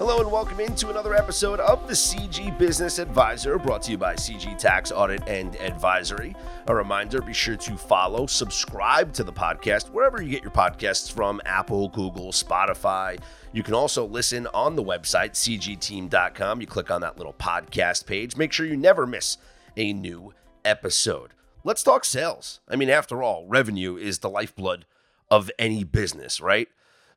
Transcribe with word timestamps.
Hello 0.00 0.18
and 0.18 0.32
welcome 0.32 0.60
into 0.60 0.88
another 0.88 1.14
episode 1.14 1.60
of 1.60 1.86
the 1.86 1.92
CG 1.92 2.56
Business 2.56 2.98
Advisor 2.98 3.58
brought 3.58 3.82
to 3.82 3.90
you 3.90 3.98
by 3.98 4.14
CG 4.14 4.56
Tax 4.56 4.90
Audit 4.90 5.22
and 5.28 5.54
Advisory. 5.56 6.34
A 6.68 6.74
reminder 6.74 7.20
be 7.20 7.34
sure 7.34 7.56
to 7.56 7.76
follow, 7.76 8.24
subscribe 8.24 9.12
to 9.12 9.24
the 9.24 9.32
podcast 9.32 9.90
wherever 9.90 10.22
you 10.22 10.30
get 10.30 10.42
your 10.42 10.52
podcasts 10.52 11.12
from 11.12 11.42
Apple, 11.44 11.88
Google, 11.88 12.32
Spotify. 12.32 13.20
You 13.52 13.62
can 13.62 13.74
also 13.74 14.06
listen 14.06 14.46
on 14.54 14.74
the 14.74 14.82
website, 14.82 15.32
cgteam.com. 15.32 16.62
You 16.62 16.66
click 16.66 16.90
on 16.90 17.02
that 17.02 17.18
little 17.18 17.34
podcast 17.34 18.06
page. 18.06 18.38
Make 18.38 18.54
sure 18.54 18.64
you 18.64 18.78
never 18.78 19.06
miss 19.06 19.36
a 19.76 19.92
new 19.92 20.32
episode. 20.64 21.34
Let's 21.62 21.82
talk 21.82 22.06
sales. 22.06 22.60
I 22.66 22.76
mean, 22.76 22.88
after 22.88 23.22
all, 23.22 23.44
revenue 23.46 23.98
is 23.98 24.20
the 24.20 24.30
lifeblood 24.30 24.86
of 25.30 25.50
any 25.58 25.84
business, 25.84 26.40
right? 26.40 26.70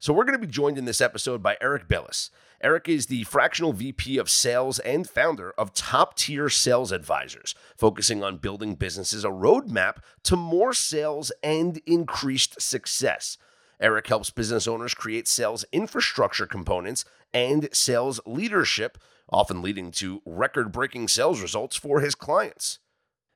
So 0.03 0.11
we're 0.11 0.25
going 0.25 0.37
to 0.37 0.45
be 0.45 0.51
joined 0.51 0.77
in 0.77 0.83
this 0.83 0.99
episode 0.99 1.41
by 1.41 1.55
Eric 1.61 1.87
Balis. 1.87 2.29
Eric 2.59 2.89
is 2.89 3.05
the 3.05 3.23
fractional 3.23 3.71
VP 3.71 4.17
of 4.17 4.29
sales 4.29 4.79
and 4.79 5.09
founder 5.09 5.51
of 5.57 5.73
Top 5.73 6.17
Tier 6.17 6.49
Sales 6.49 6.91
Advisors, 6.91 7.55
focusing 7.77 8.21
on 8.21 8.35
building 8.35 8.75
businesses 8.75 9.23
a 9.23 9.29
roadmap 9.29 9.99
to 10.23 10.35
more 10.35 10.73
sales 10.73 11.31
and 11.41 11.79
increased 11.85 12.61
success. 12.61 13.37
Eric 13.79 14.07
helps 14.07 14.29
business 14.29 14.67
owners 14.67 14.93
create 14.93 15.25
sales 15.25 15.63
infrastructure 15.71 16.47
components 16.47 17.05
and 17.33 17.69
sales 17.71 18.19
leadership, 18.25 18.97
often 19.29 19.61
leading 19.61 19.89
to 19.91 20.21
record 20.25 20.73
breaking 20.73 21.07
sales 21.07 21.41
results 21.41 21.77
for 21.77 22.01
his 22.01 22.13
clients. 22.13 22.79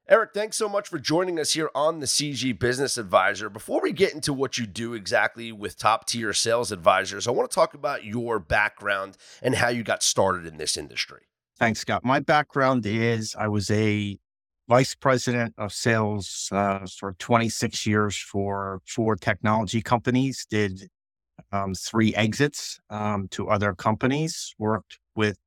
Eric, 0.09 0.29
thanks 0.33 0.55
so 0.55 0.69
much 0.69 0.87
for 0.87 0.99
joining 0.99 1.37
us 1.37 1.51
here 1.51 1.69
on 1.75 1.99
the 1.99 2.05
CG 2.05 2.57
Business 2.57 2.97
Advisor. 2.97 3.49
Before 3.49 3.81
we 3.81 3.91
get 3.91 4.13
into 4.13 4.31
what 4.31 4.57
you 4.57 4.65
do 4.65 4.93
exactly 4.93 5.51
with 5.51 5.77
top 5.77 6.07
tier 6.07 6.31
sales 6.31 6.71
advisors, 6.71 7.27
I 7.27 7.31
want 7.31 7.51
to 7.51 7.53
talk 7.53 7.73
about 7.73 8.05
your 8.05 8.39
background 8.39 9.17
and 9.41 9.55
how 9.55 9.67
you 9.67 9.83
got 9.83 10.01
started 10.01 10.45
in 10.45 10.55
this 10.55 10.77
industry. 10.77 11.23
Thanks, 11.59 11.81
Scott. 11.81 12.05
My 12.05 12.21
background 12.21 12.85
is 12.85 13.35
I 13.37 13.49
was 13.49 13.69
a 13.69 14.17
vice 14.69 14.95
president 14.95 15.55
of 15.57 15.73
sales 15.73 16.47
uh, 16.53 16.87
for 16.97 17.11
26 17.19 17.85
years 17.85 18.15
for 18.15 18.79
four 18.87 19.17
technology 19.17 19.81
companies, 19.81 20.47
did 20.49 20.87
um, 21.51 21.73
three 21.73 22.15
exits 22.15 22.79
um, 22.89 23.27
to 23.31 23.49
other 23.49 23.73
companies, 23.73 24.55
worked 24.57 24.99
with 25.17 25.37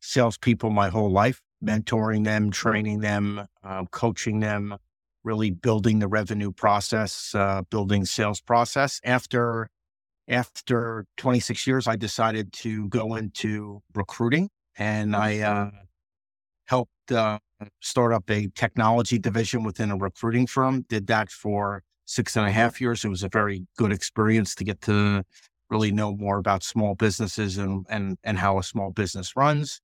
salespeople 0.00 0.70
my 0.70 0.90
whole 0.90 1.10
life 1.10 1.42
mentoring 1.64 2.24
them, 2.24 2.50
training 2.50 3.00
them, 3.00 3.46
uh, 3.62 3.84
coaching 3.90 4.40
them, 4.40 4.76
really 5.22 5.50
building 5.50 5.98
the 5.98 6.08
revenue 6.08 6.52
process, 6.52 7.34
uh, 7.34 7.62
building 7.70 8.04
sales 8.04 8.40
process. 8.40 9.00
After 9.04 9.68
after 10.26 11.04
26 11.18 11.66
years, 11.66 11.86
I 11.86 11.96
decided 11.96 12.52
to 12.54 12.88
go 12.88 13.14
into 13.14 13.82
recruiting, 13.94 14.48
and 14.78 15.14
I 15.14 15.40
uh, 15.40 15.70
helped 16.66 17.12
uh, 17.12 17.38
start 17.80 18.12
up 18.12 18.30
a 18.30 18.48
technology 18.54 19.18
division 19.18 19.64
within 19.64 19.90
a 19.90 19.96
recruiting 19.96 20.46
firm. 20.46 20.86
Did 20.88 21.06
that 21.08 21.30
for 21.30 21.82
six 22.06 22.36
and 22.36 22.46
a 22.46 22.50
half 22.52 22.80
years. 22.80 23.04
It 23.04 23.08
was 23.08 23.22
a 23.22 23.28
very 23.28 23.66
good 23.76 23.92
experience 23.92 24.54
to 24.56 24.64
get 24.64 24.80
to 24.82 25.22
really 25.70 25.90
know 25.90 26.14
more 26.16 26.38
about 26.38 26.62
small 26.62 26.94
businesses 26.94 27.58
and 27.58 27.86
and 27.88 28.18
and 28.24 28.38
how 28.38 28.58
a 28.58 28.62
small 28.62 28.90
business 28.90 29.36
runs. 29.36 29.80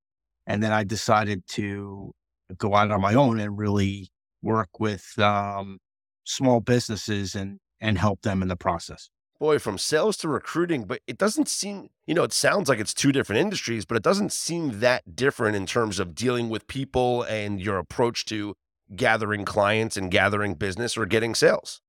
And 0.51 0.61
then 0.61 0.73
I 0.73 0.83
decided 0.83 1.47
to 1.51 2.11
go 2.57 2.75
out 2.75 2.91
on 2.91 2.99
my 2.99 3.13
own 3.13 3.39
and 3.39 3.57
really 3.57 4.09
work 4.41 4.81
with 4.81 5.17
um, 5.17 5.79
small 6.25 6.59
businesses 6.59 7.35
and 7.35 7.59
and 7.79 7.97
help 7.97 8.23
them 8.23 8.41
in 8.41 8.49
the 8.49 8.57
process. 8.57 9.09
Boy, 9.39 9.59
from 9.59 9.77
sales 9.77 10.17
to 10.17 10.27
recruiting, 10.27 10.83
but 10.83 10.99
it 11.07 11.17
doesn't 11.17 11.47
seem, 11.47 11.87
you 12.05 12.13
know, 12.13 12.23
it 12.23 12.33
sounds 12.33 12.67
like 12.67 12.79
it's 12.79 12.93
two 12.93 13.13
different 13.13 13.39
industries, 13.39 13.85
but 13.85 13.95
it 13.95 14.03
doesn't 14.03 14.33
seem 14.33 14.81
that 14.81 15.15
different 15.15 15.55
in 15.55 15.65
terms 15.65 15.99
of 15.99 16.13
dealing 16.13 16.49
with 16.49 16.67
people 16.67 17.23
and 17.23 17.61
your 17.61 17.77
approach 17.77 18.25
to 18.25 18.53
gathering 18.93 19.45
clients 19.45 19.95
and 19.95 20.11
gathering 20.11 20.53
business 20.55 20.97
or 20.97 21.05
getting 21.05 21.33
sales. 21.33 21.79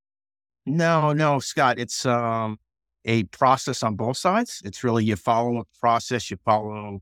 No, 0.65 1.11
no, 1.11 1.39
Scott, 1.39 1.77
it's 1.77 2.05
um, 2.05 2.59
a 3.03 3.25
process 3.25 3.83
on 3.83 3.97
both 3.97 4.15
sides. 4.15 4.61
It's 4.63 4.85
really 4.85 5.03
you 5.03 5.17
follow 5.17 5.57
a 5.59 5.63
process, 5.79 6.31
you 6.31 6.37
follow 6.45 7.01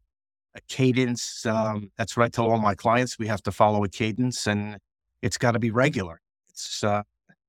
a 0.55 0.61
cadence. 0.67 1.45
Um, 1.45 1.91
that's 1.97 2.17
what 2.17 2.25
I 2.25 2.29
tell 2.29 2.49
all 2.49 2.59
my 2.59 2.75
clients. 2.75 3.17
We 3.17 3.27
have 3.27 3.41
to 3.43 3.51
follow 3.51 3.83
a 3.83 3.89
cadence 3.89 4.47
and 4.47 4.77
it's 5.21 5.37
got 5.37 5.51
to 5.51 5.59
be 5.59 5.71
regular. 5.71 6.19
It's, 6.49 6.83
uh, 6.83 7.03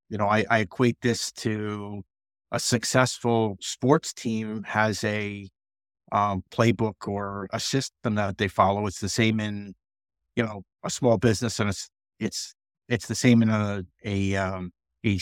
you 0.09 0.19
know, 0.19 0.29
I, 0.29 0.45
I 0.51 0.59
equate 0.61 0.99
this 1.03 1.33
to 1.33 2.03
a 2.51 2.61
successful 2.61 3.57
sports 3.61 4.13
team 4.13 4.63
has 4.65 5.03
a 5.05 5.49
um, 6.13 6.45
playbook 6.51 7.09
or 7.09 7.49
a 7.53 7.59
system 7.59 8.15
that 8.17 8.37
they 8.39 8.49
follow. 8.49 8.87
It's 8.87 9.01
the 9.01 9.09
same 9.09 9.41
in, 9.41 9.75
you 10.37 10.45
know, 10.45 10.63
a 10.85 10.91
small 10.91 11.17
business 11.17 11.59
and 11.59 11.71
it's, 11.71 11.89
it's, 12.21 12.55
it's 12.89 13.07
the 13.07 13.15
same 13.15 13.43
in 13.43 13.49
a, 13.49 13.85
a, 14.05 14.37
um, 14.37 14.73
a 15.05 15.19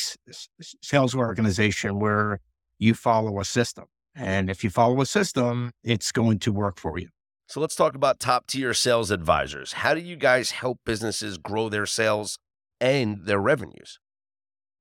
sales 0.82 1.14
organization 1.14 1.98
where 2.00 2.40
you 2.78 2.94
follow 2.94 3.38
a 3.38 3.44
system. 3.44 3.84
And 4.16 4.50
if 4.50 4.64
you 4.64 4.70
follow 4.70 5.00
a 5.00 5.06
system, 5.06 5.70
it's 5.84 6.10
going 6.10 6.40
to 6.40 6.52
work 6.52 6.78
for 6.78 6.98
you. 6.98 7.08
So 7.50 7.58
let's 7.58 7.74
talk 7.74 7.96
about 7.96 8.20
top 8.20 8.46
tier 8.46 8.72
sales 8.72 9.10
advisors. 9.10 9.72
How 9.72 9.92
do 9.92 10.00
you 10.00 10.14
guys 10.14 10.52
help 10.52 10.78
businesses 10.86 11.36
grow 11.36 11.68
their 11.68 11.84
sales 11.84 12.38
and 12.80 13.26
their 13.26 13.40
revenues? 13.40 13.98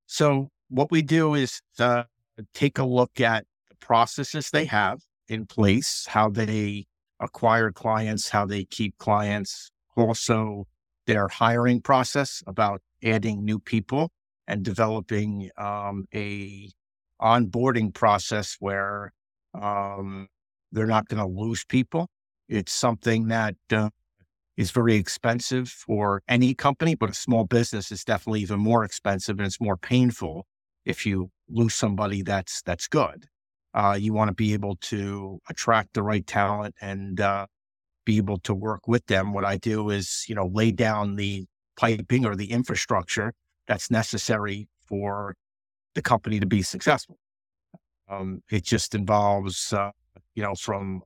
So, 0.06 0.50
what 0.69 0.91
we 0.91 1.02
do 1.02 1.34
is 1.34 1.62
uh, 1.80 2.03
take 2.53 2.78
a 2.78 2.85
look 2.85 3.19
at 3.19 3.47
the 3.69 3.75
processes 3.78 4.52
they 4.52 4.66
have 4.66 5.00
in 5.28 5.47
place, 5.47 6.06
how 6.09 6.30
they 6.30 6.85
acquire 7.19 7.72
clients, 7.72 8.30
how 8.30 8.46
they 8.46 8.66
keep 8.66 8.96
clients, 9.00 9.72
also 9.97 10.68
their 11.07 11.28
hiring 11.28 11.81
process 11.81 12.44
about 12.46 12.84
adding 13.03 13.44
new 13.44 13.57
people 13.57 14.12
and 14.47 14.62
developing 14.62 15.50
um, 15.57 16.06
a 16.13 16.69
onboarding 17.19 17.91
process 17.91 18.57
where 18.59 19.12
um, 19.59 20.28
they're 20.72 20.86
not 20.86 21.07
going 21.07 21.18
to 21.18 21.25
lose 21.25 21.66
people 21.66 22.07
it's 22.49 22.73
something 22.73 23.27
that 23.27 23.55
uh, 23.71 23.89
is 24.57 24.71
very 24.71 24.95
expensive 24.95 25.69
for 25.69 26.21
any 26.27 26.53
company, 26.53 26.95
but 26.95 27.09
a 27.09 27.13
small 27.13 27.45
business 27.45 27.91
is 27.91 28.03
definitely 28.03 28.41
even 28.41 28.59
more 28.59 28.83
expensive 28.83 29.37
and 29.37 29.47
it's 29.47 29.61
more 29.61 29.77
painful 29.77 30.45
if 30.85 31.05
you 31.05 31.29
lose 31.47 31.75
somebody 31.75 32.21
that's 32.23 32.61
that's 32.63 32.88
good. 32.88 33.25
Uh, 33.73 33.95
you 33.99 34.11
want 34.11 34.27
to 34.27 34.33
be 34.33 34.53
able 34.53 34.75
to 34.81 35.39
attract 35.49 35.93
the 35.93 36.01
right 36.01 36.25
talent 36.25 36.73
and 36.81 37.21
uh, 37.21 37.45
be 38.03 38.17
able 38.17 38.39
to 38.39 38.53
work 38.53 38.88
with 38.88 39.05
them. 39.05 39.31
What 39.31 39.45
I 39.45 39.57
do 39.57 39.91
is, 39.91 40.25
you 40.27 40.33
know, 40.33 40.49
lay 40.51 40.71
down 40.71 41.15
the 41.15 41.45
piping 41.77 42.25
or 42.25 42.35
the 42.35 42.51
infrastructure 42.51 43.33
that's 43.67 43.91
necessary 43.91 44.67
for 44.81 45.35
the 45.93 46.01
company 46.01 46.39
to 46.39 46.47
be 46.47 46.63
successful. 46.63 47.17
Um, 48.09 48.41
it 48.49 48.63
just 48.63 48.95
involves, 48.95 49.71
uh, 49.71 49.91
you 50.33 50.41
know, 50.41 50.55
from 50.55 51.01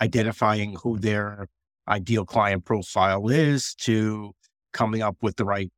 identifying 0.00 0.76
who 0.82 0.98
their 0.98 1.46
ideal 1.88 2.24
client 2.24 2.64
profile 2.64 3.28
is 3.28 3.74
to 3.74 4.32
coming 4.72 5.02
up 5.02 5.16
with 5.22 5.36
the 5.36 5.44
right 5.44 5.70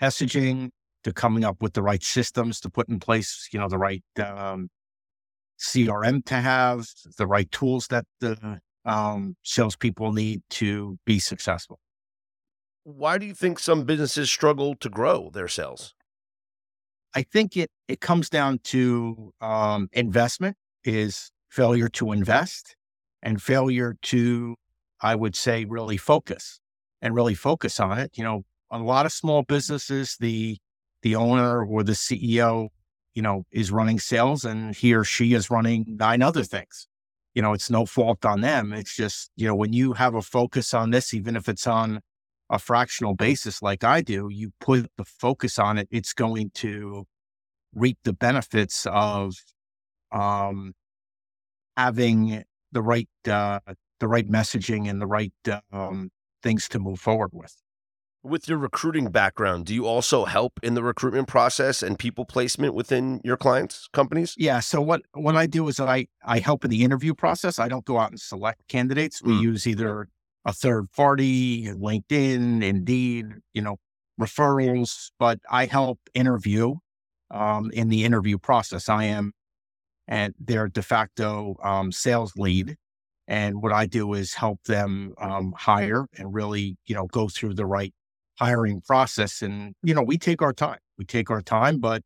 messaging 0.00 0.70
to 1.04 1.12
coming 1.12 1.44
up 1.44 1.60
with 1.60 1.74
the 1.74 1.82
right 1.82 2.02
systems 2.02 2.60
to 2.60 2.70
put 2.70 2.88
in 2.88 2.98
place, 3.00 3.48
you 3.52 3.58
know, 3.58 3.68
the 3.68 3.78
right 3.78 4.02
um, 4.18 4.68
CRM 5.60 6.24
to 6.26 6.34
have, 6.34 6.86
the 7.18 7.26
right 7.26 7.50
tools 7.50 7.88
that 7.88 8.04
the 8.20 8.60
um, 8.84 9.36
salespeople 9.42 10.12
need 10.12 10.42
to 10.50 10.98
be 11.06 11.18
successful. 11.18 11.78
Why 12.84 13.18
do 13.18 13.26
you 13.26 13.34
think 13.34 13.58
some 13.58 13.84
businesses 13.84 14.28
struggle 14.28 14.74
to 14.76 14.88
grow 14.88 15.30
their 15.32 15.48
sales? 15.48 15.94
I 17.14 17.22
think 17.22 17.56
it 17.56 17.70
it 17.88 18.00
comes 18.00 18.28
down 18.28 18.58
to 18.64 19.32
um, 19.40 19.88
investment 19.92 20.56
is 20.82 21.30
failure 21.50 21.88
to 21.90 22.12
invest 22.12 22.74
and 23.22 23.42
failure 23.42 23.96
to, 24.02 24.56
I 25.00 25.14
would 25.14 25.36
say, 25.36 25.64
really 25.64 25.96
focus 25.96 26.60
and 27.00 27.14
really 27.14 27.34
focus 27.34 27.80
on 27.80 27.98
it. 27.98 28.12
You 28.16 28.24
know, 28.24 28.42
a 28.70 28.78
lot 28.78 29.06
of 29.06 29.12
small 29.12 29.42
businesses, 29.42 30.16
the 30.18 30.58
the 31.02 31.16
owner 31.16 31.64
or 31.64 31.82
the 31.82 31.92
CEO, 31.92 32.68
you 33.14 33.22
know, 33.22 33.44
is 33.50 33.70
running 33.70 33.98
sales 33.98 34.44
and 34.44 34.74
he 34.74 34.94
or 34.94 35.04
she 35.04 35.34
is 35.34 35.50
running 35.50 35.84
nine 35.88 36.22
other 36.22 36.44
things. 36.44 36.86
You 37.34 37.42
know, 37.42 37.52
it's 37.52 37.70
no 37.70 37.86
fault 37.86 38.24
on 38.24 38.40
them. 38.40 38.72
It's 38.72 38.94
just, 38.94 39.30
you 39.36 39.46
know, 39.46 39.54
when 39.54 39.72
you 39.72 39.94
have 39.94 40.14
a 40.14 40.22
focus 40.22 40.72
on 40.72 40.90
this, 40.90 41.12
even 41.12 41.34
if 41.34 41.48
it's 41.48 41.66
on 41.66 42.00
a 42.50 42.58
fractional 42.58 43.14
basis 43.14 43.62
like 43.62 43.82
I 43.82 44.00
do, 44.02 44.28
you 44.30 44.52
put 44.60 44.90
the 44.96 45.04
focus 45.04 45.58
on 45.58 45.78
it, 45.78 45.88
it's 45.90 46.12
going 46.12 46.50
to 46.56 47.06
reap 47.74 47.98
the 48.04 48.12
benefits 48.12 48.86
of 48.86 49.34
um, 50.12 50.74
having 51.76 52.44
the 52.72 52.82
right 52.82 53.08
uh, 53.28 53.60
the 54.00 54.08
right 54.08 54.28
messaging 54.28 54.88
and 54.90 55.00
the 55.00 55.06
right 55.06 55.32
um, 55.72 56.10
things 56.42 56.68
to 56.70 56.78
move 56.78 56.98
forward 57.00 57.30
with. 57.32 57.54
With 58.24 58.48
your 58.48 58.58
recruiting 58.58 59.10
background, 59.10 59.66
do 59.66 59.74
you 59.74 59.84
also 59.84 60.24
help 60.26 60.60
in 60.62 60.74
the 60.74 60.82
recruitment 60.82 61.26
process 61.26 61.82
and 61.82 61.98
people 61.98 62.24
placement 62.24 62.72
within 62.72 63.20
your 63.24 63.36
clients' 63.36 63.88
companies? 63.92 64.34
Yeah. 64.38 64.60
So 64.60 64.80
what 64.80 65.02
what 65.12 65.34
I 65.36 65.46
do 65.46 65.66
is 65.68 65.80
I 65.80 66.06
I 66.24 66.38
help 66.38 66.64
in 66.64 66.70
the 66.70 66.84
interview 66.84 67.14
process. 67.14 67.58
I 67.58 67.68
don't 67.68 67.84
go 67.84 67.98
out 67.98 68.10
and 68.10 68.20
select 68.20 68.68
candidates. 68.68 69.22
We 69.22 69.32
Mm. 69.32 69.42
use 69.42 69.66
either 69.66 70.08
a 70.44 70.52
third 70.52 70.90
party, 70.92 71.64
LinkedIn, 71.66 72.62
Indeed, 72.62 73.26
you 73.54 73.62
know, 73.62 73.76
referrals, 74.20 75.10
but 75.18 75.40
I 75.50 75.66
help 75.66 75.98
interview 76.14 76.76
um, 77.30 77.70
in 77.72 77.88
the 77.88 78.04
interview 78.04 78.38
process. 78.38 78.88
I 78.88 79.04
am 79.04 79.32
and 80.08 80.34
their 80.38 80.68
de 80.68 80.82
facto 80.82 81.56
um, 81.62 81.92
sales 81.92 82.32
lead. 82.36 82.76
And 83.28 83.62
what 83.62 83.72
I 83.72 83.86
do 83.86 84.14
is 84.14 84.34
help 84.34 84.62
them 84.64 85.14
um, 85.18 85.54
hire 85.56 86.06
and 86.18 86.34
really, 86.34 86.76
you 86.86 86.94
know, 86.94 87.06
go 87.06 87.28
through 87.28 87.54
the 87.54 87.66
right 87.66 87.94
hiring 88.38 88.80
process. 88.80 89.42
And, 89.42 89.74
you 89.82 89.94
know, 89.94 90.02
we 90.02 90.18
take 90.18 90.42
our 90.42 90.52
time. 90.52 90.78
We 90.98 91.04
take 91.04 91.30
our 91.30 91.40
time, 91.40 91.78
but 91.78 92.02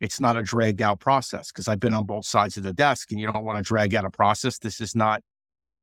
it's 0.00 0.20
not 0.20 0.36
a 0.36 0.42
dragged 0.42 0.80
out 0.80 1.00
process 1.00 1.52
because 1.52 1.68
I've 1.68 1.80
been 1.80 1.92
on 1.92 2.06
both 2.06 2.24
sides 2.24 2.56
of 2.56 2.62
the 2.62 2.72
desk 2.72 3.10
and 3.10 3.20
you 3.20 3.30
don't 3.30 3.44
want 3.44 3.58
to 3.58 3.62
drag 3.62 3.94
out 3.94 4.04
a 4.04 4.10
process. 4.10 4.58
This 4.58 4.80
is 4.80 4.94
not 4.94 5.22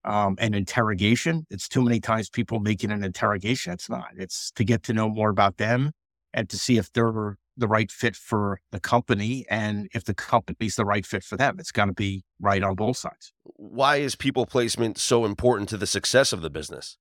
um, 0.03 0.35
an 0.39 0.53
interrogation. 0.53 1.45
It's 1.49 1.67
too 1.67 1.83
many 1.83 1.99
times 1.99 2.29
people 2.29 2.59
make 2.59 2.83
it 2.83 2.89
an 2.89 3.03
interrogation. 3.03 3.73
It's 3.73 3.89
not. 3.89 4.07
It's 4.15 4.51
to 4.51 4.63
get 4.63 4.83
to 4.83 4.93
know 4.93 5.09
more 5.09 5.29
about 5.29 5.57
them 5.57 5.91
and 6.33 6.49
to 6.49 6.57
see 6.57 6.77
if 6.77 6.91
they're 6.93 7.37
the 7.57 7.67
right 7.67 7.91
fit 7.91 8.15
for 8.15 8.59
the 8.71 8.79
company 8.79 9.45
and 9.49 9.87
if 9.93 10.05
the 10.05 10.13
company's 10.13 10.75
the 10.75 10.85
right 10.85 11.05
fit 11.05 11.23
for 11.23 11.35
them. 11.35 11.57
It's 11.59 11.71
got 11.71 11.85
to 11.85 11.93
be 11.93 12.23
right 12.39 12.63
on 12.63 12.75
both 12.75 12.97
sides. 12.97 13.33
Why 13.43 13.97
is 13.97 14.15
people 14.15 14.45
placement 14.45 14.97
so 14.97 15.25
important 15.25 15.69
to 15.69 15.77
the 15.77 15.87
success 15.87 16.31
of 16.31 16.41
the 16.41 16.49
business? 16.49 16.97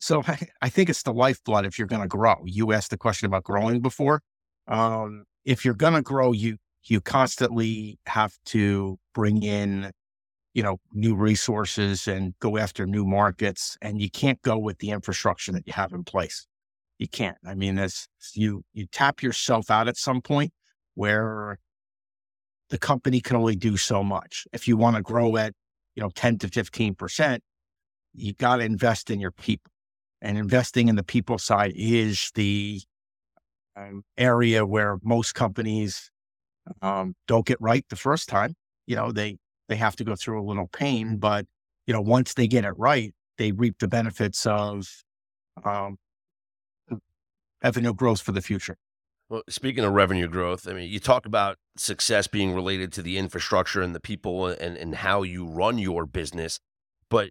So 0.00 0.22
I, 0.26 0.38
I 0.62 0.68
think 0.68 0.90
it's 0.90 1.02
the 1.02 1.12
lifeblood 1.12 1.66
if 1.66 1.78
you're 1.78 1.88
going 1.88 2.02
to 2.02 2.08
grow. 2.08 2.36
You 2.44 2.72
asked 2.72 2.90
the 2.90 2.98
question 2.98 3.26
about 3.26 3.44
growing 3.44 3.80
before. 3.80 4.20
Um, 4.68 5.24
if 5.44 5.64
you're 5.64 5.74
going 5.74 5.94
to 5.94 6.02
grow, 6.02 6.32
you 6.32 6.58
you 6.84 7.00
constantly 7.00 7.98
have 8.06 8.34
to 8.46 8.98
bring 9.14 9.42
in, 9.42 9.90
you 10.54 10.62
know, 10.62 10.78
new 10.92 11.14
resources 11.16 12.06
and 12.06 12.34
go 12.40 12.56
after 12.56 12.86
new 12.86 13.04
markets, 13.04 13.76
and 13.82 14.00
you 14.00 14.10
can't 14.10 14.40
go 14.42 14.56
with 14.56 14.78
the 14.78 14.90
infrastructure 14.90 15.52
that 15.52 15.66
you 15.66 15.72
have 15.72 15.92
in 15.92 16.04
place. 16.04 16.46
You 16.98 17.08
can't. 17.08 17.36
I 17.46 17.54
mean, 17.54 17.78
as 17.78 18.08
you 18.34 18.62
you 18.72 18.86
tap 18.86 19.22
yourself 19.22 19.70
out 19.70 19.88
at 19.88 19.96
some 19.96 20.20
point 20.20 20.52
where 20.94 21.58
the 22.70 22.78
company 22.78 23.20
can 23.20 23.36
only 23.36 23.56
do 23.56 23.76
so 23.76 24.02
much. 24.02 24.46
If 24.52 24.68
you 24.68 24.76
want 24.76 24.96
to 24.96 25.02
grow 25.02 25.36
at, 25.36 25.54
you 25.94 26.02
know, 26.02 26.10
10 26.14 26.38
to 26.38 26.48
15 26.48 26.94
percent, 26.94 27.42
you 28.14 28.34
got 28.34 28.56
to 28.56 28.64
invest 28.64 29.10
in 29.10 29.20
your 29.20 29.30
people 29.30 29.70
and 30.20 30.36
investing 30.36 30.88
in 30.88 30.96
the 30.96 31.04
people 31.04 31.38
side 31.38 31.72
is 31.76 32.30
the 32.34 32.80
um, 33.76 34.02
area 34.16 34.66
where 34.66 34.98
most 35.02 35.34
companies 35.34 36.10
um, 36.82 37.14
don't 37.26 37.46
get 37.46 37.60
right 37.60 37.84
the 37.88 37.96
first 37.96 38.28
time. 38.28 38.54
You 38.86 38.96
know, 38.96 39.12
they 39.12 39.36
they 39.68 39.76
have 39.76 39.96
to 39.96 40.04
go 40.04 40.16
through 40.16 40.42
a 40.42 40.46
little 40.46 40.68
pain, 40.68 41.18
but 41.18 41.46
you 41.86 41.94
know, 41.94 42.00
once 42.00 42.34
they 42.34 42.48
get 42.48 42.64
it 42.64 42.74
right, 42.76 43.14
they 43.36 43.52
reap 43.52 43.78
the 43.78 43.88
benefits 43.88 44.46
of 44.46 44.88
um, 45.64 45.96
revenue 47.62 47.94
growth 47.94 48.20
for 48.20 48.32
the 48.32 48.42
future. 48.42 48.76
Well, 49.28 49.42
speaking 49.48 49.84
of 49.84 49.92
revenue 49.92 50.28
growth, 50.28 50.66
I 50.66 50.72
mean, 50.72 50.90
you 50.90 51.00
talk 51.00 51.26
about 51.26 51.58
success 51.76 52.26
being 52.26 52.54
related 52.54 52.92
to 52.94 53.02
the 53.02 53.18
infrastructure 53.18 53.82
and 53.82 53.94
the 53.94 54.00
people 54.00 54.46
and, 54.46 54.76
and 54.76 54.94
how 54.94 55.22
you 55.22 55.46
run 55.46 55.76
your 55.78 56.06
business, 56.06 56.60
but 57.10 57.30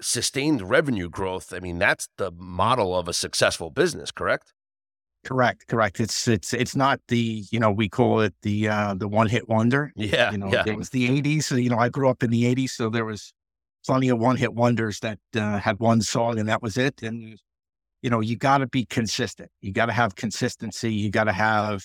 sustained 0.00 0.68
revenue 0.68 1.08
growth, 1.08 1.52
I 1.54 1.60
mean, 1.60 1.78
that's 1.78 2.08
the 2.18 2.30
model 2.30 2.96
of 2.96 3.08
a 3.08 3.14
successful 3.14 3.70
business, 3.70 4.10
correct? 4.10 4.52
Correct, 5.24 5.66
correct. 5.66 6.00
It's 6.00 6.28
it's 6.28 6.54
it's 6.54 6.76
not 6.76 7.00
the 7.08 7.44
you 7.50 7.58
know 7.58 7.72
we 7.72 7.88
call 7.88 8.20
it 8.20 8.34
the 8.42 8.68
uh, 8.68 8.94
the 8.94 9.08
one 9.08 9.28
hit 9.28 9.48
wonder. 9.48 9.92
Yeah. 9.96 10.30
You 10.30 10.38
know, 10.38 10.50
yeah. 10.50 10.62
it 10.64 10.76
was 10.76 10.90
the 10.90 11.08
'80s. 11.08 11.44
So, 11.44 11.56
you 11.56 11.68
know, 11.68 11.78
I 11.78 11.88
grew 11.88 12.08
up 12.08 12.22
in 12.22 12.30
the 12.30 12.44
'80s, 12.44 12.70
so 12.70 12.88
there 12.88 13.04
was 13.04 13.32
plenty 13.84 14.08
of 14.10 14.18
one 14.18 14.36
hit 14.36 14.54
wonders 14.54 15.00
that 15.00 15.18
uh, 15.34 15.58
had 15.58 15.80
one 15.80 16.00
song 16.02 16.38
and 16.38 16.48
that 16.48 16.62
was 16.62 16.76
it. 16.76 17.02
And 17.02 17.38
you 18.02 18.10
know, 18.10 18.20
you 18.20 18.36
got 18.36 18.58
to 18.58 18.66
be 18.66 18.84
consistent. 18.84 19.50
You 19.60 19.72
got 19.72 19.86
to 19.86 19.92
have 19.92 20.16
consistency. 20.16 20.92
You 20.92 21.10
got 21.10 21.24
to 21.24 21.32
have, 21.32 21.84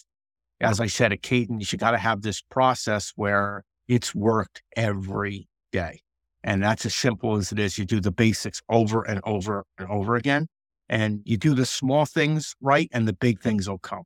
as 0.62 0.80
I 0.80 0.88
said, 0.88 1.12
a 1.12 1.18
cadence. 1.18 1.71
You 1.71 1.80
got 1.80 1.92
to 1.92 1.98
have 1.98 2.21
this 2.21 2.42
process 2.42 3.13
where 3.15 3.63
it's 3.88 4.13
worked 4.13 4.62
every 4.75 5.48
day, 5.71 6.01
and 6.44 6.62
that's 6.63 6.86
as 6.86 6.95
simple 6.95 7.36
as 7.36 7.51
it 7.51 7.60
is. 7.60 7.77
You 7.77 7.86
do 7.86 8.00
the 8.00 8.12
basics 8.12 8.62
over 8.69 9.04
and 9.04 9.21
over 9.24 9.65
and 9.77 9.89
over 9.89 10.15
again, 10.15 10.48
and 10.89 11.21
you 11.25 11.38
do 11.38 11.54
the 11.56 11.65
small 11.65 12.06
things 12.06 12.56
right, 12.62 12.89
and 12.94 13.07
the 13.07 13.13
big 13.13 13.39
mm-hmm. 13.39 13.50
things 13.50 13.69
will 13.69 13.80
come. 13.80 14.04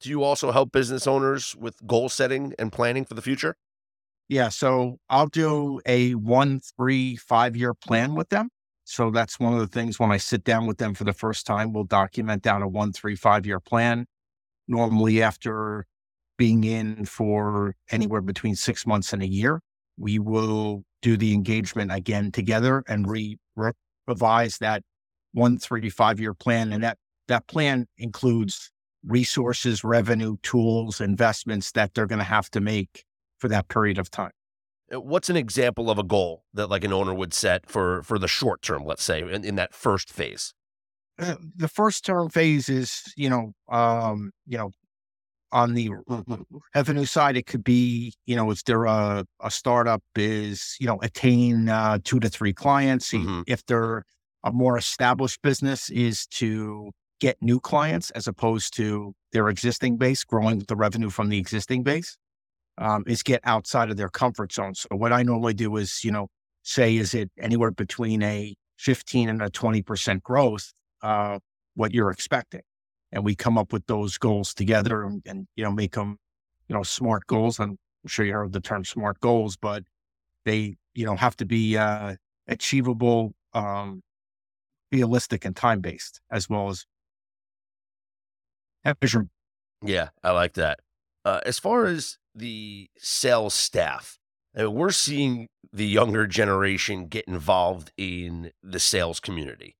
Do 0.00 0.10
you 0.10 0.22
also 0.22 0.52
help 0.52 0.72
business 0.72 1.06
owners 1.06 1.56
with 1.58 1.74
goal 1.86 2.08
setting 2.08 2.54
and 2.58 2.70
planning 2.70 3.04
for 3.04 3.14
the 3.14 3.22
future? 3.22 3.56
Yeah. 4.28 4.48
So 4.48 4.98
I'll 5.08 5.28
do 5.28 5.80
a 5.86 6.14
one, 6.14 6.60
three, 6.76 7.16
five 7.16 7.56
year 7.56 7.74
plan 7.74 8.14
with 8.14 8.28
them. 8.28 8.48
So 8.88 9.10
that's 9.10 9.40
one 9.40 9.52
of 9.52 9.58
the 9.58 9.66
things 9.66 9.98
when 9.98 10.12
I 10.12 10.16
sit 10.16 10.44
down 10.44 10.64
with 10.64 10.78
them 10.78 10.94
for 10.94 11.02
the 11.02 11.12
first 11.12 11.44
time, 11.44 11.72
we'll 11.72 11.82
document 11.82 12.42
down 12.42 12.62
a 12.62 12.68
one, 12.68 12.92
three, 12.92 13.16
five 13.16 13.44
year 13.44 13.58
plan. 13.58 14.06
Normally, 14.68 15.20
after 15.22 15.86
being 16.38 16.62
in 16.62 17.04
for 17.04 17.74
anywhere 17.90 18.20
between 18.20 18.54
six 18.54 18.86
months 18.86 19.12
and 19.12 19.24
a 19.24 19.26
year, 19.26 19.60
we 19.98 20.20
will 20.20 20.84
do 21.02 21.16
the 21.16 21.34
engagement 21.34 21.90
again 21.92 22.30
together 22.30 22.84
and 22.86 23.08
re, 23.08 23.36
re- 23.56 23.72
revise 24.06 24.58
that 24.58 24.84
one, 25.32 25.58
three, 25.58 25.90
five 25.90 26.20
year 26.20 26.32
plan. 26.32 26.72
And 26.72 26.84
that, 26.84 26.96
that 27.26 27.48
plan 27.48 27.86
includes 27.98 28.70
resources, 29.04 29.82
revenue, 29.82 30.36
tools, 30.44 31.00
investments 31.00 31.72
that 31.72 31.92
they're 31.94 32.06
going 32.06 32.20
to 32.20 32.24
have 32.24 32.50
to 32.50 32.60
make 32.60 33.04
for 33.38 33.48
that 33.48 33.66
period 33.66 33.98
of 33.98 34.12
time. 34.12 34.30
Uh, 34.92 35.00
What's 35.00 35.28
an 35.28 35.36
example 35.36 35.90
of 35.90 35.98
a 35.98 36.02
goal 36.02 36.44
that 36.54 36.68
like 36.68 36.84
an 36.84 36.92
owner 36.92 37.14
would 37.14 37.34
set 37.34 37.68
for 37.68 38.02
for 38.02 38.18
the 38.18 38.28
short 38.28 38.62
term, 38.62 38.84
let's 38.84 39.02
say, 39.02 39.20
in, 39.20 39.44
in 39.44 39.56
that 39.56 39.74
first 39.74 40.12
phase? 40.12 40.52
Uh, 41.18 41.36
the 41.54 41.68
first 41.68 42.04
term 42.04 42.28
phase 42.28 42.68
is, 42.68 43.02
you 43.16 43.30
know, 43.30 43.52
um, 43.70 44.30
you 44.46 44.58
know, 44.58 44.70
on 45.52 45.74
the 45.74 45.90
revenue 46.74 47.04
side, 47.06 47.36
it 47.36 47.46
could 47.46 47.64
be, 47.64 48.12
you 48.26 48.36
know, 48.36 48.50
if 48.50 48.62
they're 48.64 48.84
a, 48.84 49.24
a 49.40 49.50
startup 49.50 50.02
is, 50.14 50.76
you 50.78 50.86
know, 50.86 50.98
attain 51.02 51.68
uh, 51.68 51.98
two 52.04 52.20
to 52.20 52.28
three 52.28 52.52
clients. 52.52 53.12
Mhm. 53.12 53.44
If 53.46 53.64
they're 53.66 54.04
a 54.44 54.52
more 54.52 54.76
established 54.76 55.40
business 55.42 55.88
is 55.90 56.26
to 56.26 56.90
get 57.20 57.36
new 57.40 57.58
clients 57.58 58.10
as 58.10 58.26
opposed 58.26 58.74
to 58.76 59.14
their 59.32 59.48
existing 59.48 59.96
base, 59.96 60.22
growing 60.22 60.58
the 60.68 60.76
revenue 60.76 61.08
from 61.10 61.30
the 61.30 61.38
existing 61.38 61.82
base, 61.82 62.18
um, 62.78 63.04
is 63.06 63.22
get 63.22 63.40
outside 63.44 63.90
of 63.90 63.96
their 63.96 64.08
comfort 64.08 64.52
zone. 64.52 64.74
So 64.74 64.88
what 64.92 65.12
I 65.12 65.22
normally 65.22 65.54
do 65.54 65.76
is, 65.76 66.04
you 66.04 66.10
know, 66.10 66.28
say, 66.62 66.96
is 66.96 67.14
it 67.14 67.30
anywhere 67.40 67.70
between 67.70 68.22
a 68.22 68.54
15 68.78 69.28
and 69.28 69.42
a 69.42 69.50
20% 69.50 70.22
growth, 70.22 70.72
uh, 71.02 71.38
what 71.74 71.94
you're 71.94 72.10
expecting? 72.10 72.62
And 73.12 73.24
we 73.24 73.34
come 73.34 73.56
up 73.56 73.72
with 73.72 73.86
those 73.86 74.18
goals 74.18 74.52
together 74.52 75.04
and, 75.04 75.22
and, 75.26 75.46
you 75.56 75.64
know, 75.64 75.70
make 75.70 75.92
them, 75.92 76.18
you 76.68 76.74
know, 76.74 76.82
smart 76.82 77.26
goals. 77.26 77.60
I'm 77.60 77.78
sure 78.06 78.26
you 78.26 78.32
heard 78.32 78.52
the 78.52 78.60
term 78.60 78.84
smart 78.84 79.20
goals, 79.20 79.56
but 79.56 79.84
they, 80.44 80.76
you 80.94 81.06
know, 81.06 81.16
have 81.16 81.36
to 81.36 81.46
be, 81.46 81.76
uh, 81.76 82.16
achievable, 82.48 83.32
um, 83.54 84.02
realistic 84.92 85.44
and 85.44 85.56
time 85.56 85.80
based 85.80 86.20
as 86.30 86.48
well 86.48 86.68
as 86.68 86.84
measurable. 89.00 89.30
Yeah, 89.82 90.08
I 90.22 90.30
like 90.30 90.54
that. 90.54 90.80
Uh, 91.24 91.40
as 91.44 91.58
far 91.58 91.86
as 91.86 92.18
the 92.36 92.88
sales 92.98 93.54
staff, 93.54 94.18
uh, 94.58 94.70
we're 94.70 94.90
seeing 94.90 95.48
the 95.72 95.86
younger 95.86 96.26
generation 96.26 97.06
get 97.06 97.26
involved 97.26 97.90
in 97.96 98.52
the 98.62 98.80
sales 98.80 99.20
community. 99.20 99.76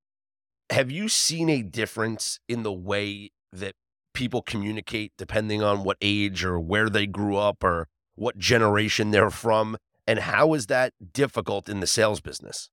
Have 0.71 0.91
you 0.91 1.09
seen 1.09 1.49
a 1.49 1.63
difference 1.63 2.41
in 2.49 2.63
the 2.63 2.73
way 2.73 3.31
that 3.53 3.75
people 4.15 4.43
communicate 4.43 5.13
depending 5.17 5.63
on 5.63 5.85
what 5.85 5.97
age 6.01 6.45
or 6.45 6.59
where 6.59 6.91
they 6.91 7.07
grew 7.07 7.37
up 7.37 7.63
or 7.63 7.89
what 8.15 8.39
generation 8.39 9.11
they're 9.11 9.31
from? 9.31 9.77
And 10.07 10.21
how 10.21 10.55
is 10.55 10.67
that 10.67 10.93
difficult 11.13 11.69
in 11.69 11.81
the 11.81 11.87
sales 11.87 12.21
business? 12.21 12.71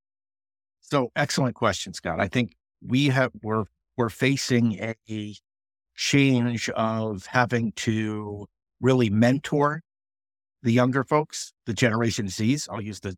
So 0.81 1.11
excellent 1.15 1.55
question, 1.55 1.93
Scott. 1.93 2.19
I 2.19 2.27
think 2.27 2.55
we 2.85 3.07
have 3.07 3.31
we're 3.41 3.65
we're 3.97 4.09
facing 4.09 4.73
a 4.73 5.35
change 5.95 6.69
of 6.69 7.27
having 7.27 7.71
to 7.73 8.47
really 8.83 9.09
mentor 9.09 9.81
the 10.61 10.71
younger 10.71 11.03
folks, 11.03 11.53
the 11.65 11.73
Generation 11.73 12.27
Zs. 12.27 12.67
I'll 12.69 12.81
use 12.81 12.99
the 12.99 13.15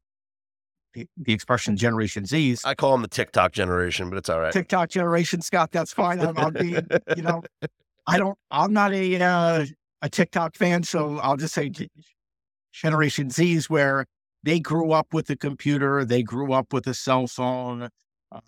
the, 0.93 1.05
the 1.17 1.33
expression 1.33 1.75
Generation 1.75 2.23
Zs. 2.23 2.61
I 2.63 2.73
call 2.73 2.93
them 2.93 3.01
the 3.01 3.09
TikTok 3.09 3.51
generation, 3.51 4.09
but 4.09 4.17
it's 4.17 4.29
all 4.29 4.39
right. 4.39 4.53
TikTok 4.53 4.89
generation, 4.89 5.41
Scott. 5.41 5.73
That's 5.73 5.91
fine. 5.91 6.21
I'm, 6.21 6.37
I'm 6.37 6.53
being, 6.53 6.87
you 7.17 7.23
know, 7.23 7.43
I 8.07 8.17
don't. 8.17 8.37
I'm 8.49 8.71
not 8.71 8.93
a 8.93 9.21
uh, 9.21 9.65
a 10.01 10.09
TikTok 10.09 10.55
fan, 10.55 10.83
so 10.83 11.17
I'll 11.17 11.35
just 11.35 11.53
say 11.53 11.69
Generation 12.71 13.29
Z's, 13.29 13.69
where 13.69 14.05
they 14.43 14.59
grew 14.59 14.91
up 14.91 15.13
with 15.13 15.27
the 15.27 15.35
computer, 15.35 16.05
they 16.05 16.23
grew 16.23 16.53
up 16.53 16.71
with 16.71 16.87
a 16.87 16.93
cell 16.93 17.27
phone. 17.27 17.89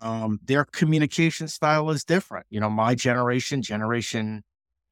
Um, 0.00 0.38
their 0.44 0.64
communication 0.64 1.48
style 1.48 1.90
is 1.90 2.04
different. 2.04 2.46
You 2.50 2.60
know, 2.60 2.70
my 2.70 2.94
generation, 2.94 3.62
Generation 3.62 4.42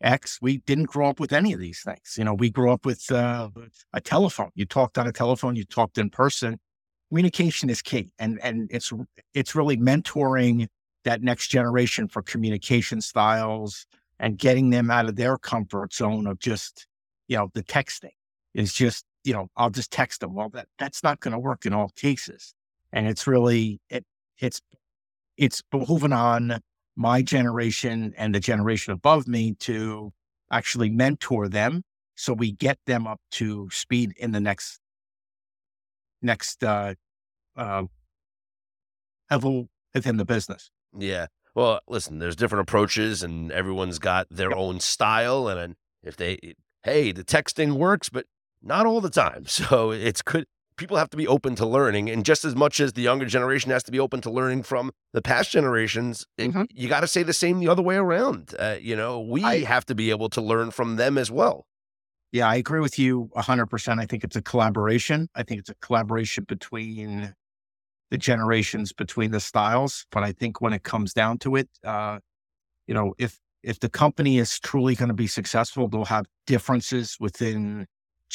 X, 0.02 0.38
we 0.42 0.58
didn't 0.58 0.84
grow 0.84 1.08
up 1.08 1.20
with 1.20 1.32
any 1.32 1.52
of 1.52 1.60
these 1.60 1.80
things. 1.82 2.16
You 2.18 2.24
know, 2.24 2.34
we 2.34 2.50
grew 2.50 2.70
up 2.70 2.84
with 2.84 3.10
uh, 3.10 3.48
a 3.92 4.00
telephone. 4.00 4.50
You 4.54 4.66
talked 4.66 4.98
on 4.98 5.06
a 5.06 5.12
telephone, 5.12 5.56
you 5.56 5.64
talked 5.64 5.98
in 5.98 6.10
person. 6.10 6.58
Communication 7.08 7.70
is 7.70 7.82
key, 7.82 8.12
and 8.18 8.40
and 8.42 8.68
it's 8.72 8.92
it's 9.32 9.54
really 9.54 9.76
mentoring 9.76 10.66
that 11.04 11.22
next 11.22 11.48
generation 11.48 12.08
for 12.08 12.20
communication 12.20 13.00
styles 13.00 13.86
and 14.18 14.38
getting 14.38 14.70
them 14.70 14.90
out 14.90 15.08
of 15.08 15.14
their 15.14 15.38
comfort 15.38 15.94
zone 15.94 16.26
of 16.26 16.38
just 16.40 16.86
you 17.28 17.36
know 17.36 17.48
the 17.54 17.62
texting 17.62 18.10
is 18.54 18.72
just 18.72 19.04
you 19.22 19.32
know 19.32 19.48
I'll 19.56 19.70
just 19.70 19.92
text 19.92 20.20
them. 20.20 20.34
Well, 20.34 20.48
that 20.50 20.66
that's 20.78 21.02
not 21.04 21.20
going 21.20 21.32
to 21.32 21.38
work 21.38 21.64
in 21.64 21.72
all 21.72 21.90
cases, 21.96 22.54
and 22.92 23.06
it's 23.06 23.26
really 23.26 23.80
it 23.88 24.04
it's 24.38 24.60
it's 25.36 25.62
moving 25.72 26.12
on 26.12 26.60
my 26.96 27.22
generation 27.22 28.14
and 28.16 28.34
the 28.34 28.40
generation 28.40 28.92
above 28.92 29.28
me 29.28 29.54
to 29.60 30.12
actually 30.50 30.90
mentor 30.90 31.48
them 31.48 31.82
so 32.14 32.32
we 32.32 32.50
get 32.50 32.78
them 32.86 33.06
up 33.06 33.20
to 33.30 33.68
speed 33.70 34.14
in 34.18 34.32
the 34.32 34.40
next 34.40 34.80
next 36.22 36.64
uh, 36.64 36.94
uh, 37.56 37.84
level 39.30 39.68
within 39.94 40.16
the 40.16 40.24
business. 40.24 40.70
Yeah. 40.96 41.26
Well, 41.54 41.80
listen, 41.88 42.18
there's 42.18 42.36
different 42.36 42.68
approaches 42.68 43.22
and 43.22 43.52
everyone's 43.52 43.98
got 43.98 44.26
their 44.30 44.50
yep. 44.50 44.58
own 44.58 44.80
style. 44.80 45.48
And 45.48 45.76
if 46.02 46.16
they, 46.16 46.54
hey, 46.82 47.12
the 47.12 47.24
texting 47.24 47.76
works, 47.76 48.08
but 48.08 48.26
not 48.62 48.86
all 48.86 49.00
the 49.00 49.10
time. 49.10 49.44
So 49.46 49.90
it's 49.90 50.22
good 50.22 50.46
people 50.76 50.96
have 50.96 51.10
to 51.10 51.16
be 51.16 51.26
open 51.26 51.54
to 51.56 51.66
learning. 51.66 52.10
And 52.10 52.24
just 52.24 52.44
as 52.44 52.54
much 52.54 52.80
as 52.80 52.92
the 52.92 53.02
younger 53.02 53.26
generation 53.26 53.70
has 53.70 53.82
to 53.84 53.92
be 53.92 54.00
open 54.00 54.20
to 54.22 54.30
learning 54.30 54.62
from 54.62 54.92
the 55.12 55.22
past 55.22 55.50
generations, 55.50 56.26
mm-hmm. 56.38 56.62
it, 56.62 56.70
you 56.72 56.88
got 56.88 57.00
to 57.00 57.06
say 57.06 57.22
the 57.22 57.32
same 57.32 57.58
the 57.60 57.68
other 57.68 57.82
way 57.82 57.96
around. 57.96 58.54
Uh, 58.58 58.76
you 58.80 58.96
know, 58.96 59.20
we 59.20 59.42
I, 59.42 59.60
have 59.60 59.86
to 59.86 59.94
be 59.94 60.10
able 60.10 60.28
to 60.30 60.40
learn 60.40 60.70
from 60.70 60.96
them 60.96 61.18
as 61.18 61.30
well. 61.30 61.66
Yeah, 62.32 62.48
I 62.48 62.56
agree 62.56 62.80
with 62.80 62.98
you 62.98 63.30
100%. 63.36 64.00
I 64.00 64.06
think 64.06 64.24
it's 64.24 64.36
a 64.36 64.42
collaboration. 64.42 65.28
I 65.34 65.42
think 65.42 65.60
it's 65.60 65.70
a 65.70 65.74
collaboration 65.76 66.44
between 66.44 67.34
the 68.10 68.18
generations, 68.18 68.92
between 68.92 69.30
the 69.30 69.40
styles. 69.40 70.06
But 70.10 70.22
I 70.22 70.32
think 70.32 70.60
when 70.60 70.72
it 70.72 70.82
comes 70.82 71.12
down 71.12 71.38
to 71.38 71.56
it, 71.56 71.68
uh, 71.84 72.18
you 72.86 72.94
know, 72.94 73.14
if 73.18 73.38
if 73.62 73.80
the 73.80 73.88
company 73.88 74.38
is 74.38 74.60
truly 74.60 74.94
going 74.94 75.08
to 75.08 75.14
be 75.14 75.26
successful, 75.26 75.88
they'll 75.88 76.04
have 76.04 76.26
differences 76.46 77.16
within 77.18 77.86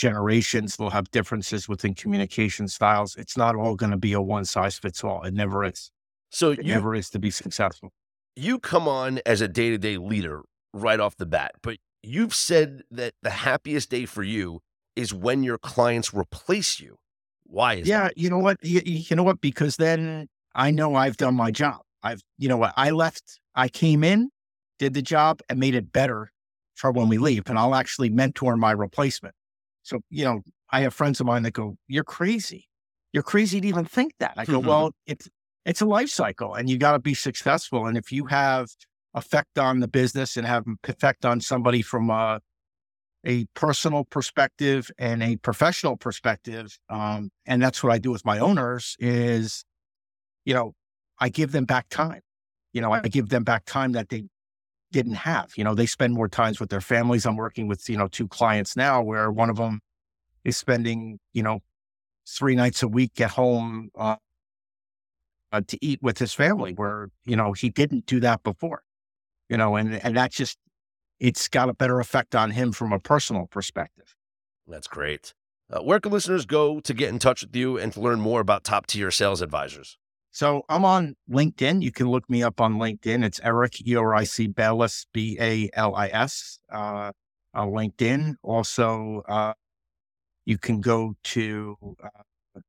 generations 0.02 0.80
will 0.80 0.90
have 0.90 1.12
differences 1.12 1.70
within 1.70 1.94
communication 1.94 2.68
styles. 2.68 3.16
It's 3.16 3.38
not 3.38 3.56
all 3.56 3.76
going 3.76 3.92
to 3.92 3.98
be 3.98 4.14
a 4.14 4.22
one 4.22 4.46
size 4.46 4.80
fits 4.80 5.04
all. 5.04 5.22
It 5.22 5.34
never 5.36 5.64
is. 5.64 5.92
So 6.32 6.52
it 6.52 6.64
you, 6.64 6.74
never 6.74 6.96
is 6.96 7.12
to 7.12 7.20
be 7.20 7.30
successful. 7.30 7.94
You 8.36 8.58
come 8.58 8.88
on 8.88 9.20
as 9.28 9.42
a 9.42 9.48
day 9.48 9.70
to 9.70 9.78
day 9.78 9.98
leader 9.98 10.42
right 10.74 11.00
off 11.00 11.18
the 11.18 11.28
bat, 11.28 11.52
but 11.62 11.78
you've 12.02 12.34
said 12.34 12.82
that 12.90 13.14
the 13.22 13.30
happiest 13.30 13.92
day 13.92 14.06
for 14.06 14.24
you 14.24 14.62
is 14.96 15.14
when 15.14 15.44
your 15.44 15.60
clients 15.60 16.14
replace 16.14 16.80
you. 16.80 16.98
Why 17.46 17.76
is 17.76 17.88
yeah, 17.88 18.06
that? 18.06 18.18
you 18.18 18.30
know 18.30 18.40
what? 18.40 18.58
You, 18.64 18.82
you 18.84 19.16
know 19.16 19.24
what? 19.24 19.40
Because 19.40 19.76
then 19.76 20.28
I 20.56 20.72
know 20.72 20.96
I've 20.96 21.18
done 21.18 21.36
my 21.36 21.52
job. 21.52 21.82
I've, 22.02 22.24
you 22.40 22.50
know 22.50 22.58
what? 22.58 22.74
I 22.76 22.90
left, 22.90 23.40
I 23.54 23.68
came 23.68 24.04
in, 24.04 24.32
did 24.80 24.96
the 24.96 25.04
job, 25.04 25.42
and 25.48 25.60
made 25.60 25.76
it 25.76 25.94
better 25.94 26.32
for 26.74 26.92
when 26.92 27.08
we 27.08 27.20
leave. 27.20 27.44
And 27.48 27.60
I'll 27.60 27.76
actually 27.76 28.10
mentor 28.10 28.58
my 28.58 28.72
replacement. 28.72 29.36
So, 29.84 30.00
you 30.10 30.26
know, 30.26 30.42
I 30.70 30.82
have 30.82 30.94
friends 30.94 31.20
of 31.20 31.26
mine 31.26 31.44
that 31.44 31.54
go, 31.54 31.78
You're 31.88 32.04
crazy. 32.04 32.68
You're 33.14 33.24
crazy 33.24 33.60
to 33.60 33.68
even 33.68 33.86
think 33.86 34.14
that. 34.20 34.34
I 34.38 34.46
go, 34.46 34.60
mm-hmm. 34.60 34.68
Well, 34.68 34.92
it's 35.06 35.30
it's 35.66 35.82
a 35.82 35.86
life 35.86 36.10
cycle 36.10 36.56
and 36.56 36.70
you 36.70 36.78
got 36.78 36.94
to 36.94 37.00
be 37.00 37.14
successful. 37.14 37.86
And 37.86 37.98
if 37.98 38.12
you 38.12 38.26
have 38.26 38.70
effect 39.14 39.60
on 39.60 39.80
the 39.80 39.88
business 39.88 40.38
and 40.38 40.48
have 40.48 40.64
effect 40.88 41.26
on 41.26 41.42
somebody 41.42 41.82
from 41.82 42.10
a, 42.10 42.40
a 43.26 43.46
personal 43.54 44.06
perspective 44.06 44.90
and 44.98 45.22
a 45.22 45.36
professional 45.38 45.98
perspective, 45.98 46.78
um, 46.90 47.30
and 47.46 47.62
that's 47.62 47.84
what 47.84 47.92
I 47.92 48.00
do 48.00 48.12
with 48.12 48.26
my 48.26 48.40
owners 48.40 48.96
is, 49.00 49.64
you 50.46 50.54
know, 50.54 50.74
I 51.20 51.30
give 51.30 51.52
them 51.52 51.66
back 51.66 51.90
time. 51.90 52.22
You 52.74 52.82
know, 52.82 52.92
I 52.92 53.02
give 53.02 53.30
them 53.30 53.44
back 53.44 53.66
time 53.66 53.92
that 53.92 54.10
they 54.10 54.24
didn't 54.92 55.16
have. 55.16 55.52
You 55.56 55.64
know, 55.64 55.74
they 55.74 55.86
spend 55.86 56.14
more 56.14 56.28
times 56.28 56.60
with 56.60 56.70
their 56.70 56.82
families. 56.82 57.26
I'm 57.26 57.36
working 57.36 57.68
with, 57.68 57.90
you 57.90 57.98
know, 57.98 58.08
two 58.08 58.28
clients 58.28 58.76
now 58.76 59.02
where 59.02 59.32
one 59.32 59.50
of 59.50 59.58
them 59.58 59.82
is 60.44 60.58
spending, 60.58 61.20
you 61.34 61.44
know, 61.44 61.60
three 62.28 62.56
nights 62.56 62.84
a 62.84 62.88
week 62.88 63.20
at 63.20 63.32
home 63.32 63.90
uh, 63.98 64.16
uh, 65.52 65.62
to 65.68 65.78
eat 65.82 66.00
with 66.02 66.18
his 66.18 66.34
family, 66.34 66.74
where, 66.74 67.10
you 67.26 67.36
know, 67.36 67.54
he 67.54 67.70
didn't 67.70 68.06
do 68.06 68.20
that 68.20 68.44
before, 68.44 68.84
you 69.50 69.58
know, 69.58 69.76
and, 69.76 69.96
and 70.04 70.16
that 70.16 70.32
just, 70.32 70.58
it's 71.20 71.48
got 71.48 71.70
a 71.70 71.74
better 71.74 72.00
effect 72.00 72.36
on 72.36 72.52
him 72.52 72.72
from 72.72 72.92
a 72.92 73.00
personal 73.00 73.48
perspective. 73.48 74.16
That's 74.68 74.88
great. 74.88 75.34
Uh, 75.70 75.82
where 75.82 76.00
can 76.00 76.12
listeners 76.12 76.46
go 76.46 76.80
to 76.82 76.94
get 76.94 77.10
in 77.10 77.20
touch 77.20 77.44
with 77.44 77.56
you 77.56 77.78
and 77.78 77.94
to 77.94 78.02
learn 78.02 78.20
more 78.20 78.42
about 78.42 78.64
top 78.64 78.88
tier 78.88 79.12
sales 79.12 79.42
advisors? 79.42 79.98
So 80.32 80.64
I'm 80.70 80.86
on 80.86 81.16
LinkedIn. 81.30 81.82
You 81.82 81.92
can 81.92 82.10
look 82.10 82.30
me 82.30 82.42
up 82.42 82.62
on 82.62 82.76
LinkedIn. 82.76 83.24
It's 83.24 83.40
Eric 83.44 83.86
E 83.86 83.96
R 83.96 84.16
I 84.16 84.24
C 84.24 84.48
Balis 84.48 85.06
B 85.14 85.38
A 85.40 85.70
L 85.74 85.94
I 85.96 86.08
S 86.08 86.60
uh, 86.72 87.12
on 87.54 87.72
LinkedIn. 87.72 88.36
Also, 88.42 89.24
uh, 89.28 89.54
you 90.46 90.58
can 90.58 90.80
go 90.80 91.16
to 91.24 91.78
uh, 92.04 92.60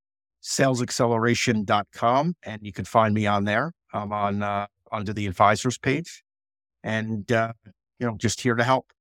salesacceleration.com 0.43 2.35
and 2.43 2.63
you 2.63 2.73
can 2.73 2.85
find 2.85 3.15
me 3.15 3.27
on 3.27 3.45
there. 3.45 3.73
I'm 3.93 4.13
on 4.13 4.43
uh, 4.43 4.67
under 4.91 5.13
the 5.13 5.27
advisors 5.27 5.79
page, 5.79 6.25
and 6.83 7.31
uh, 7.31 7.53
you 8.01 8.07
know, 8.07 8.17
just 8.17 8.41
here 8.41 8.57
to 8.57 8.65
help. 8.65 8.93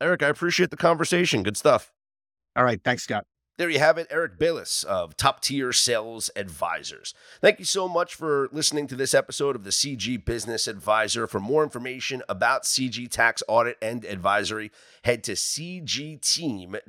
Eric, 0.00 0.22
I 0.22 0.28
appreciate 0.28 0.70
the 0.70 0.76
conversation. 0.76 1.42
Good 1.42 1.56
stuff. 1.56 1.90
All 2.54 2.64
right, 2.64 2.80
thanks, 2.82 3.02
Scott. 3.02 3.24
There 3.58 3.70
you 3.70 3.78
have 3.78 3.96
it, 3.96 4.06
Eric 4.10 4.38
Balis 4.38 4.84
of 4.84 5.16
Top 5.16 5.40
Tier 5.40 5.72
Sales 5.72 6.30
Advisors. 6.36 7.14
Thank 7.40 7.58
you 7.58 7.64
so 7.64 7.88
much 7.88 8.14
for 8.14 8.50
listening 8.52 8.86
to 8.88 8.94
this 8.94 9.14
episode 9.14 9.56
of 9.56 9.64
the 9.64 9.70
CG 9.70 10.22
Business 10.22 10.68
Advisor. 10.68 11.26
For 11.26 11.40
more 11.40 11.62
information 11.62 12.22
about 12.28 12.64
CG 12.64 13.10
Tax 13.10 13.42
Audit 13.48 13.78
and 13.80 14.04
Advisory, 14.04 14.70
head 15.04 15.24
to 15.24 15.32
cgteam.com. 15.32 16.84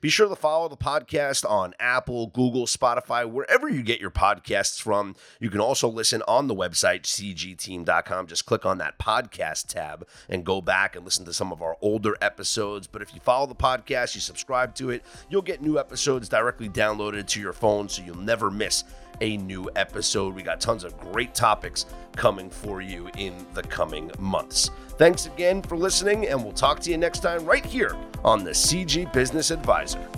Be 0.00 0.08
sure 0.08 0.30
to 0.30 0.36
follow 0.36 0.68
the 0.68 0.76
podcast 0.78 1.44
on 1.48 1.74
Apple, 1.78 2.28
Google, 2.28 2.64
Spotify, 2.64 3.30
wherever 3.30 3.68
you 3.68 3.82
get 3.82 4.00
your 4.00 4.10
podcasts 4.10 4.80
from. 4.80 5.16
You 5.38 5.50
can 5.50 5.60
also 5.60 5.86
listen 5.86 6.22
on 6.26 6.46
the 6.46 6.54
website, 6.54 7.02
cgteam.com. 7.02 8.26
Just 8.26 8.46
click 8.46 8.64
on 8.64 8.78
that 8.78 8.98
podcast 8.98 9.66
tab 9.66 10.08
and 10.30 10.46
go 10.46 10.62
back 10.62 10.96
and 10.96 11.04
listen 11.04 11.26
to 11.26 11.34
some 11.34 11.52
of 11.52 11.60
our 11.60 11.76
older 11.82 12.16
episodes. 12.22 12.86
But 12.86 13.02
if 13.02 13.12
you 13.14 13.20
follow 13.20 13.46
the 13.46 13.54
podcast, 13.54 14.14
you 14.14 14.22
subscribe 14.22 14.74
to 14.76 14.88
it, 14.88 15.04
you'll 15.28 15.42
get 15.58 15.66
new 15.66 15.78
episodes 15.78 16.28
directly 16.28 16.68
downloaded 16.68 17.26
to 17.26 17.40
your 17.40 17.52
phone 17.52 17.88
so 17.88 18.02
you'll 18.02 18.16
never 18.16 18.50
miss 18.50 18.84
a 19.20 19.36
new 19.36 19.68
episode. 19.76 20.34
We 20.34 20.42
got 20.42 20.60
tons 20.60 20.84
of 20.84 20.98
great 20.98 21.34
topics 21.34 21.86
coming 22.16 22.50
for 22.50 22.80
you 22.80 23.10
in 23.16 23.34
the 23.54 23.62
coming 23.62 24.10
months. 24.18 24.70
Thanks 24.96 25.26
again 25.26 25.62
for 25.62 25.76
listening, 25.76 26.28
and 26.28 26.42
we'll 26.42 26.52
talk 26.52 26.80
to 26.80 26.90
you 26.90 26.96
next 26.96 27.20
time 27.20 27.44
right 27.44 27.64
here 27.64 27.96
on 28.24 28.44
the 28.44 28.50
CG 28.50 29.12
Business 29.12 29.50
Advisor. 29.50 30.17